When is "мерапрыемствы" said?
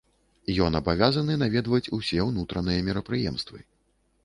2.91-3.59